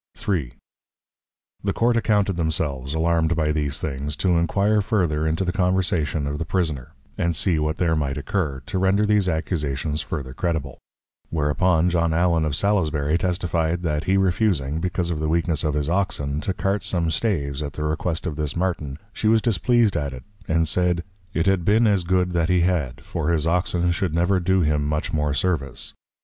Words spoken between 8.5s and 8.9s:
to